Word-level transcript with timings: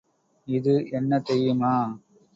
இது 0.47 0.73
என்ன 0.91 1.19
தெரியுமா? 1.19 1.73